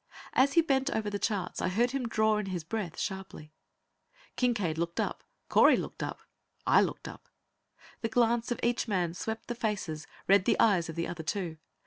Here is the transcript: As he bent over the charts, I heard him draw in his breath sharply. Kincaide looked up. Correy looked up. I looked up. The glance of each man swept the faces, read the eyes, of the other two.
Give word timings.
As 0.33 0.53
he 0.53 0.61
bent 0.63 0.89
over 0.89 1.11
the 1.11 1.19
charts, 1.19 1.61
I 1.61 1.67
heard 1.69 1.91
him 1.91 2.07
draw 2.07 2.39
in 2.39 2.47
his 2.47 2.63
breath 2.63 2.99
sharply. 2.99 3.53
Kincaide 4.35 4.79
looked 4.79 4.99
up. 4.99 5.23
Correy 5.47 5.77
looked 5.77 6.01
up. 6.01 6.21
I 6.65 6.81
looked 6.81 7.07
up. 7.07 7.29
The 8.01 8.09
glance 8.09 8.49
of 8.49 8.59
each 8.63 8.87
man 8.87 9.13
swept 9.13 9.47
the 9.47 9.53
faces, 9.53 10.07
read 10.27 10.45
the 10.45 10.59
eyes, 10.59 10.89
of 10.89 10.95
the 10.95 11.07
other 11.07 11.21
two. 11.21 11.59